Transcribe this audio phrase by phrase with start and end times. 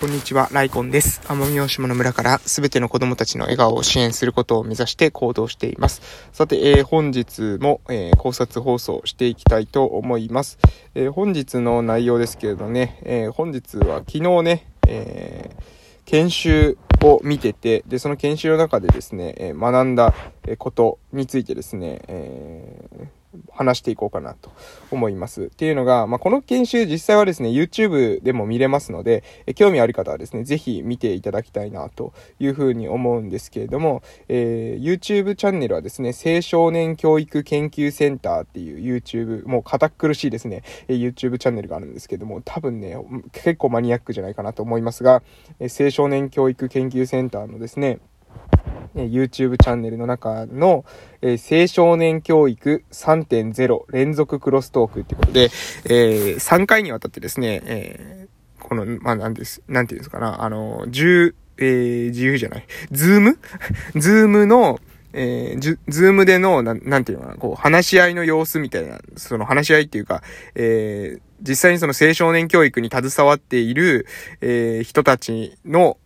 [0.00, 1.20] こんにちは、ライコンです。
[1.26, 6.00] 奄美大島の村からすべての子供たちの笑顔を支援することを目指して行動しています。
[6.32, 10.58] さて、えー、本日も、えー、考察放送していきたいと思います。
[10.94, 15.50] えー、本日の内容ですけれどね、え本日は昨日ね、え
[16.06, 20.14] 研修を見てて、で、その研修の中でですね、え学んだ
[20.56, 22.89] ことについてですね、え
[23.60, 24.50] 話していこうかなと
[24.90, 25.44] 思います。
[25.44, 42.96] っていうのが、まあ、この研修実際はですね、YouTube でも見れますので、え興味ある方はですね、ぜひ見ていただきたいなというふうに思うんですけれども、えー、YouTube チャンネルはですね、青少年教育研究センターっていう YouTube、もう堅苦しいですね、え YouTube チャンネルがあるんですけども、多分ね、
[43.32, 45.22] 結構マニアックじゃないかなと思いますが、
[45.58, 47.98] え青少年教育研究センターのですね、
[48.94, 50.84] YouTube チャンネルの中の、
[51.22, 55.50] えー、青少年教育3.0連続クロストークってことで、
[55.84, 63.38] えー、3回にわたってですね、えー、この、まあ、なんです、なんていうんですかな、あの、10、えー、自由じゃない、ズーム？
[63.96, 64.80] Zoom の、
[65.12, 70.22] えー、 Zoom での、ななんていうのかな、こう、話し合いの様子みたいな、その話し合いっていうか、
[70.54, 74.06] えー、実際にその青少年教育に携わっている、
[74.40, 75.96] えー、人たちの、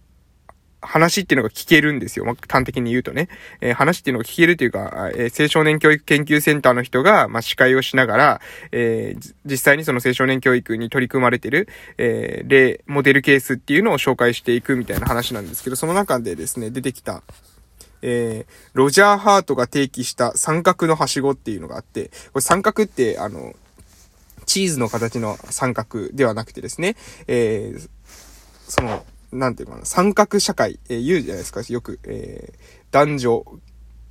[0.86, 2.24] 話っていうのが聞けるんですよ。
[2.24, 3.28] まあ、端的に言うとね。
[3.60, 8.40] えー、話っていうのが聞けるというか、えー、青少年教育研究センターの人が、まあ、司会をしながら、
[8.72, 11.68] えー、実際にその青少年教育に取り組まれてる、
[11.98, 17.22] えー、例、モデルケースっていうのを紹介していくみたいな話なんですけど、その中でですね、出てきた、
[18.02, 23.54] えー、ロジャー・ハートが提起した三角のはしごっていうのがあって、これ三角って、あの、
[24.44, 26.96] チーズの形の三角ではなくてですね、
[27.26, 27.88] えー、
[28.68, 32.58] その、なんていうかな、三角社会、えー、言うじゃないですか、よく、えー、
[32.90, 33.44] 男女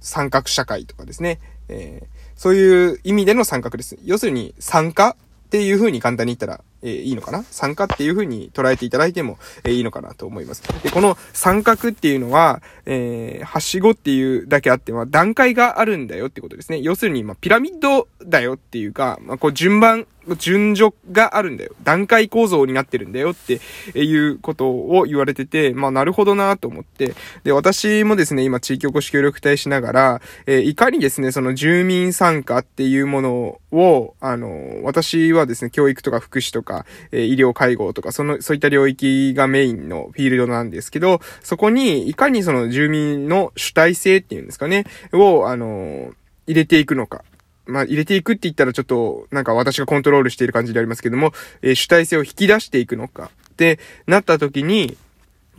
[0.02, 3.98] 三角社会とかですね、えー、そういう意味での三角です。
[4.04, 7.44] 要するに、参加っていう風に簡単に言ったら、えー、いいのかな？
[7.44, 10.64] 参加っていう風に捉えていただいても、えー、いいのかなと思います。
[10.82, 16.80] で、この三角っていうのは、えー、はしごっていうだけあって、まあ、段階があるんだよってことですね。
[16.82, 20.08] 要するに、まあ、ピラミッドだよっていうか、まあ、こう、順番
[20.38, 21.74] 順序があるんだよ。
[21.84, 23.60] 段階構造になってるんだよって
[23.98, 27.14] いうことを言われてて、まあなるほどなと思って。
[27.44, 46.14] で、私もですね、今地域おこし協力隊しながら、えー、いかにですね、その住民参加っていうものを、あの、私はですね、教育とか福祉とか、えー、医療介護とか、その、そういった領域がメインのフィールドなんですけど、そこにいかにその住民の主体性っていうんですかね、を、あの、
[46.48, 47.24] 入れていくのか。
[47.66, 51.32] まあ、入れていくって言ったらちょっと、なんか私がコントロールしている感じでありますけども、
[51.62, 54.98] えー、主体性を引き出していくのかってなった時に、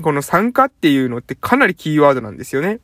[0.03, 2.81] この参加っていうのってかなりキーワードなんですよね。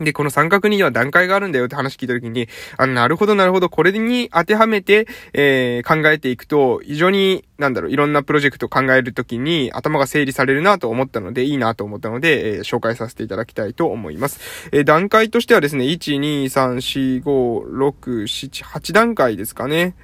[0.00, 14.40] で、この三角には段階があるんだよって話聞いたときに、あなるほどなるほど、これに当てはめて、えー、考えていくと、非常に、なんだろう、いろんなプロジェクトを考えるときに頭が整理されるなと思ったので、いいなと思ったので、えー、紹介させていただきたいと思います。
[14.72, 19.94] えー、段階としてはですね、1、2、3、4、5、6、7、8段階ですかね。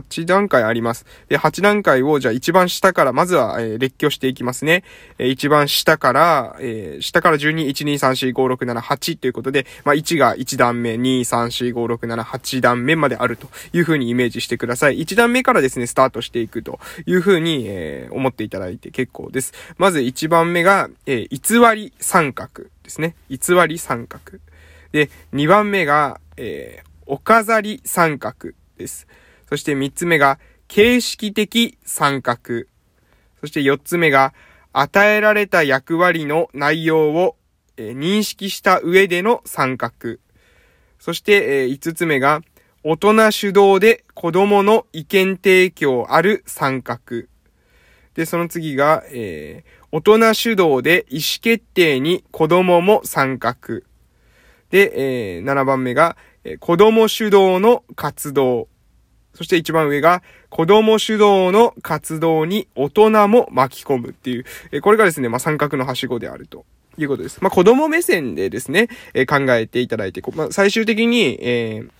[0.00, 1.06] 8段階あります。
[1.28, 4.84] で、8段階を、じゃあ一番下から、まずは、えー、列挙していきますね。
[5.18, 15.00] えー、一番下から、えー、下から12、1、2、3、4、5、6、7、8ということで、まあ、1が1段目、2、3、4、5、6、7、8段目まであるというふうにイメージしてください。
[15.00, 19.52] 1段目からですね、スタートしていくというふうに、えー、思っていただいて結構です。
[19.78, 23.14] まず1番目が、えー、偽り三角ですね。
[23.28, 24.38] 偽り三角。
[24.92, 29.06] で、2番目が、えー、お飾り三角です。
[29.54, 32.38] そして3つ目が、形式的参画。
[33.38, 34.34] そして4つ目が、
[34.72, 37.36] 与えられた役割の内容を、
[37.76, 39.92] 認識した上での参画。
[40.98, 42.40] そして、え、5つ目が、
[42.82, 46.98] 大人主導で子供の意見提供ある参画。
[48.14, 53.54] で、その次が、えー、大人主導で意思決定に子供も参画。
[54.70, 58.66] で、えー、7番目が、えー、子供主導の活動。
[59.34, 66.64] そして一番上が、子供主導の活動に大人も巻き込むっていう、えこれがですね、まあ、三角のはしごであると。
[66.96, 67.38] いうことです。
[67.40, 71.90] まあ、子供目線でですね、え考えていただいて、まあ、最終的に、えー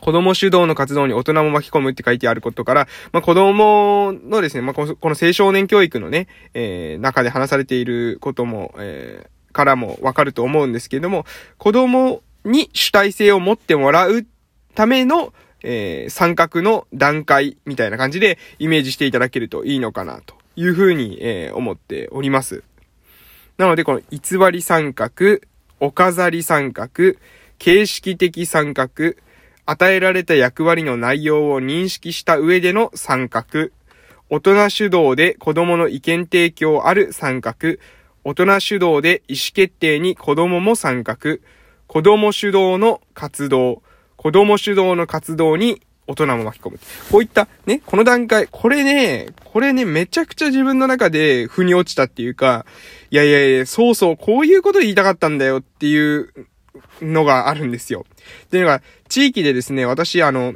[0.00, 11.26] 子供主導の活動に大人も巻き込むって書いてあることから、まあ、子供のですね、まあ、この青少年教育のね、えー、中で話されていることも、えー、からもわかると思うんですけれども、
[11.58, 14.26] 子供に主体性を持ってもらう
[14.74, 22.64] ための、えー、三角の段階みたいな感じでイメージしていただけるといいのかなというふうに、えー、思っております。
[23.58, 25.40] なので、この偽り三角、
[25.80, 27.14] お飾り三角、
[27.58, 29.14] 形式的三角、
[29.66, 33.68] 与えられた役割の内容を認識した上での三角、
[34.30, 37.54] 大人主導で子供の意見提供ある参画、
[38.24, 41.16] 大人主導で意思決定に子供も参画、
[41.86, 43.82] 子供主導の活動、
[44.20, 46.80] 子供主導の活動に大人も巻き込む。
[47.10, 52.66] こういったね、この段階、これね、これね、めちゃくちゃ自分の中で腑に落ちたっていうか、
[53.10, 56.34] いやいやいや、そうそう、こういうこと言いたかったんだよっていう
[57.00, 58.04] のがあるんですよ。
[58.44, 60.52] っていうのが、地域でですね、私、あの、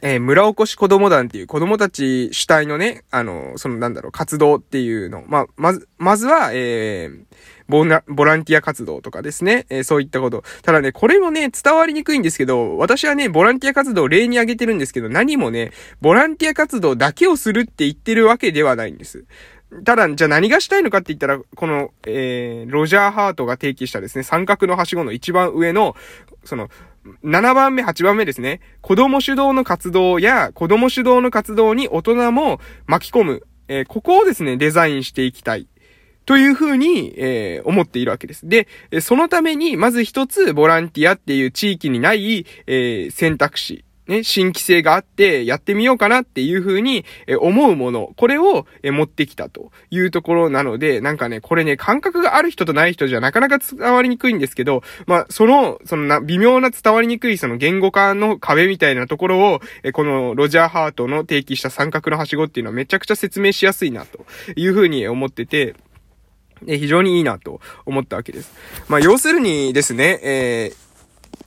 [0.00, 5.24] えー、村おこし子供団っていう子供たち主体のね、あの、そのなんだろう、活動っていうの。
[5.26, 7.24] まあ、まず、まずは、えー、
[7.68, 10.44] ボラボランティア活動とかですね、えー、そういったこと。
[10.62, 19.24] ただね、これもね、伝わりにくいんですけど、私はね、ボランティア活動を例に挙げてるんですけど、何もね、ボランティア活動だけをするって言ってるわけではないんです。
[19.84, 25.96] ただ、じゃあ何がしたいのかって言ったら、この、えー、ロジャーハートが提起したですね、三角のはしごの一番上の、
[26.44, 26.68] その、
[27.24, 28.60] 7番目、8番目ですね。
[28.80, 33.46] 子供主導の活動や、子供主導の活動に大人も巻き込む。
[33.68, 35.66] えー、ここをですね、デザインしていきたい。
[36.24, 38.48] というふうに、えー、思っているわけです。
[38.48, 38.68] で、
[39.00, 43.84] そのために、まず一つ、ボランティアっていう地域にない、えー、選択肢。
[44.08, 64.26] ね、新規性があってやってみようかなっていう風にえ思うもの、これをえ持ってきたというところなので、なんかね、これね、感覚がある人とない人じゃなかなか伝わりにくいんですけど、まあ、その、そのな、微妙な伝わりにくいその言語化の壁みたいなところを、えこのロジャーハートの提起した三角のはしごっていうのはめちゃくちゃ説明しやすいなと
[64.56, 65.76] いう風に思ってて、
[66.66, 68.52] え非常にいいなと思ったわけです。
[68.88, 70.92] まあ、要するにですね、えー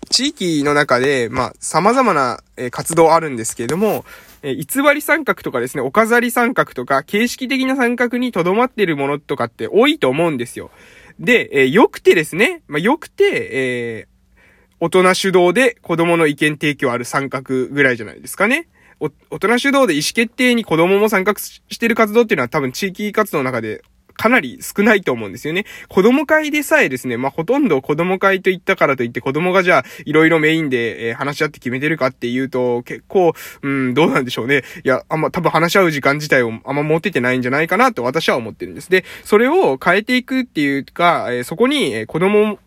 [0.09, 4.05] 地域の中で、まあ、様々な、え活動あるんですけれども、
[4.43, 10.71] え偽り三角とかですね、お飾り三角とか、形式的な三角に留まっているものとかって多いと思うんですよ。
[11.19, 14.35] で、えー、よくてですね、まあ、よくて、えー、
[14.79, 18.67] 大人主導で子供の意見提供ある三角ぐらいじゃないですかね。
[18.99, 19.09] 大
[19.39, 23.83] 人主導で意思決定に子供も参画してる活動っていうのは多分地域活動の中で
[24.17, 25.65] かなり少ないと思うんですよね。
[25.87, 34.63] 子供会でさえですね、まあ、ほとんど子供会と言ったからといって子供がじゃあ、いろいろメインで、えー、話し合って決めてるかっていうと、結構、うん、どうなんでしょうね。
[34.83, 38.89] いや、あんま、多分話し合う時間自体をあんま持ててないんじゃないかなと私は思ってるんです。
[38.89, 42.59] で、それを変えていくっていうか、えー、そこに、えー、子供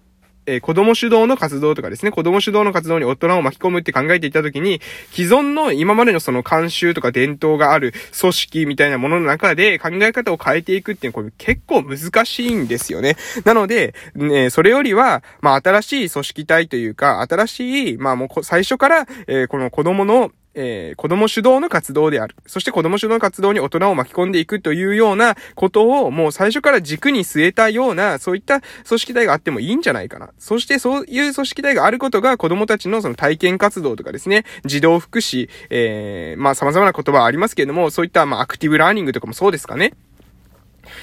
[0.48, 4.80] えー、子供主導の活動とかですね、子供主導の活動に大人を巻き込むって考えていたときに、
[5.12, 13.16] 既存の今までのその慣習とか伝統がある組織みたいなものの中で考え方を変えていくっていうのはこれ結構難しいんですよね。
[13.44, 22.34] なので、ね、それよりは、まあ新しい組織体というか、新しい、まあもう最初から、えー、この子供のえー、子供主導の活動である。
[22.46, 30.30] そして子供主導の活動に大人を巻き込んでいくというようなことをもう最初から軸に据えたような、そういった組織体があってもいいんじゃないかな。
[30.38, 39.92] そしてそういう組織体があることが子供たちのその体験活動とかですね、児童福祉、えー、まあ様々な言葉はありますけれども、そういったまあアクティブラーニングとかもそうですかね。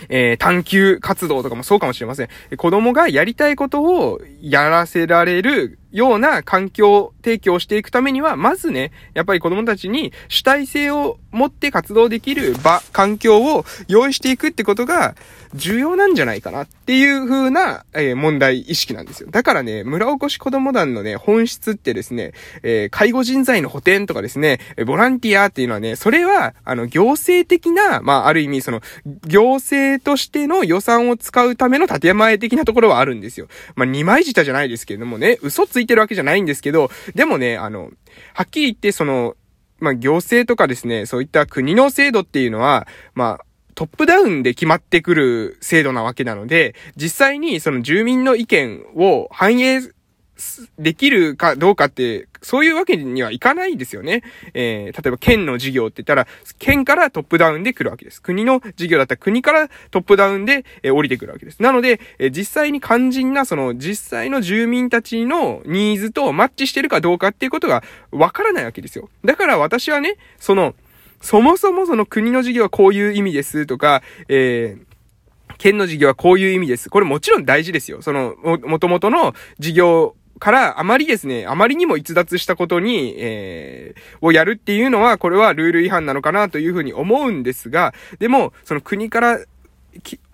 [0.10, 2.30] えー、探求活動とかもそうかもしれません。
[2.58, 15.16] 子供がやりたいことをやらせられるような環境提供していくためには、まずね、やっぱり子供たちに主体性を持って活動できる場、環境を用意していくってことが
[15.54, 19.30] 重要なんじゃないかなっていう風な、えー、問題意識なんですよ。
[19.32, 28.82] だからね、村おこし子供団のね、本質ってですね、えー、介護人材の補填とかですね、ボランティアっていうのはね、それは、あの、行政的な、まあ、ある意味、その、
[29.26, 33.48] 行政としての予算を使うための建前的なところはあるんですよ。
[33.75, 37.92] まあ、二枚舌じゃないですけれどもね、嘘ついてるわけじゃないんですけど、でもね、あの、
[38.34, 39.36] はっきり言って、その、
[39.80, 49.82] まあ、行政とかですね、そういった国の制度っていうのは、まあ、トップダウンで決まってくる制度なわけなので、実際にその住民の意見を反映
[50.77, 54.24] できるかどうかって、そういうわけにはいかないんですよね。
[54.54, 56.27] えー、例えば県の事業って言ったら、
[56.60, 58.22] 県からトップダウンで来るわけです。
[58.22, 61.62] 国の事業だったら国からトップダウンで、えー、降りてくるわけです。
[61.62, 69.10] なので、えー、実際に肝心な、その、実際の住民たちのニーズとマッチしてるかどうかっていうことがわからないわけですよ。
[69.24, 70.75] だから私はね、その、
[71.22, 74.96] そもそもその国の事業はこういう意味ですとか、えー、
[75.58, 76.89] 県の事業はこういう意味です。
[76.89, 78.01] これもちろん大事ですよ。
[78.01, 89.39] その、も、もともとの事業からあまりですね、あまりにも逸脱したことに、えー、をやるっていうのは、これはルール違反なのかなというふうに思うんですが、でも、その国から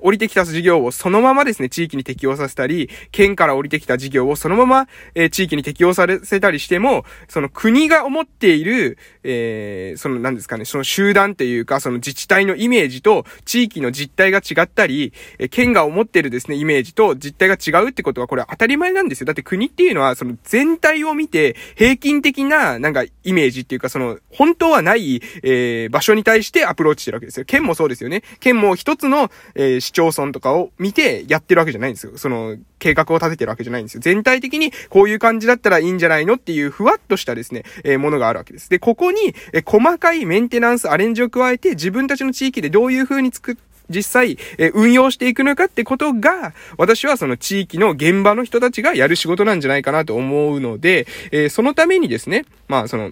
[0.01, 19.25] 降りてきた事業をそのままですね、地域に適用させたり、県から降りてきた事業をそのまま、えー、地域に適用させたりしても、その国が思っている、えー、その何ですかね、その集団っていうか、その自治体のイメージと地域の実態が違ったり、えー、県が思っているですね、イメージと実態が違うってことはこれは当たり前なんですよ。
[19.25, 27.46] だって国っていうのは、その全体を見て、平均的な、なんか、イメージっていうか、その、本当はない、えー、場所に対してアプローチしてるわけですよ。
[27.46, 28.24] 県もそうですよね。
[28.39, 32.17] 県も一つの、えー、市町村とかを見てやってるわけじゃないんですよ。
[32.17, 34.01] その、計画を立ててるわけじゃないんですよ。
[34.01, 38.69] 全体的にこういう感じだったらいいんじゃないのっていうふわっとしたですね、えー、ものがあるわけです。
[38.69, 53.12] で、ここに、えー、細かいメンテナンス、アレンジを加えて自分たちの地域でどういう風に作って、実際、えー、運用していくのかってことが、私はその地域の現場の人たちがやる仕事なんじゃないかなと思うので、えー、そのためにですね、まあその、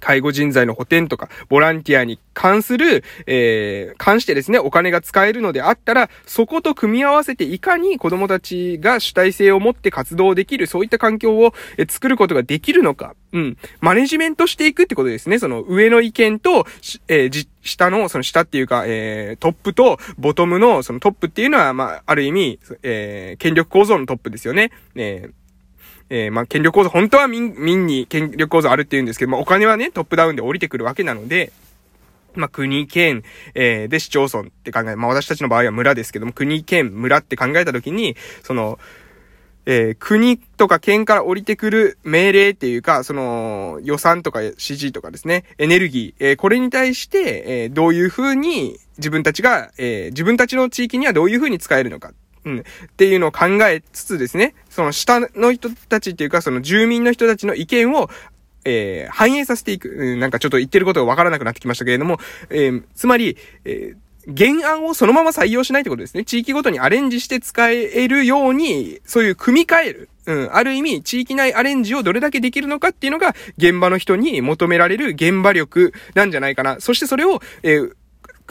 [0.00, 15.38] 介護人材の補填とか、ボランティアに関する、えー、関してですね、お金が使えるのであったら、そこと組み合わせていかに子供たちが主体性を持って活動できる、そういった環境を、え作ることができるのか、うん、マネジメントしていくってことですね。
[15.38, 16.66] その上の意見と、
[17.08, 24.70] えー、下の、その下っていうか、えー、トップとボトムの、そのトップっていうのは、まあ、ある意味、えー、権力構造のトップですよね。
[24.94, 25.39] えー
[26.10, 31.52] えー、まあ、権力構造、本当は民、民に権力構造あるって言うんですけど、まあ、お金はね、トップダウンで降りてくるわけなので、
[32.34, 33.22] まあ、国、県、
[33.54, 38.78] えー、で市町村って考え、まあ、私たちの場合は村ですけども、国、県、村って考えたときに、その、
[39.66, 52.12] えー、国とか県から降りてくる命令っていうか、その予算とか指示とかですね、エネルギー、えー、これに対して、えー、どういうふうに自分たちが、え自分たちの地域にはどういうふうに使えるのか。
[52.44, 52.58] うん。
[52.60, 52.62] っ
[52.96, 58.08] ていうのを考えつつですね、その下の人たちっていうか、その住民の人たちの意見を、
[58.64, 59.88] えー、反映させていく。
[59.88, 62.18] うん、なんかちょっと言ってることがわからなくなってきましたけれども、
[62.50, 66.24] えー、つまり、えー原案をそのまま採用しないってことですね。
[66.24, 70.08] 地域ごとにアレンジして使えるように、そういう組み替える。
[70.26, 70.54] うん。
[70.54, 76.80] ある意味、地域内アレンジをどれだけできるのかっていうのが、現場の人に求められる現場力なんじゃないかな。
[76.80, 77.92] そしてそれを、えー、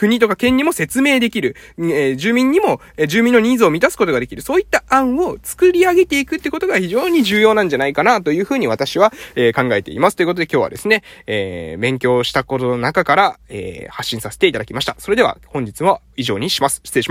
[0.00, 10.16] 国とか県にも説明できる、え、住民にも、え、住民のニーズを満たすことができる、そういった案を作り上げていくってことが非常に重要なんじゃないかなというふうに私は、え、考えています。
[10.16, 14.96] ということで今日はですね、え勉強したことの中から、え発信させていただきました。
[14.98, 16.80] それでは本日は以上にします。
[16.82, 17.08] 失礼します。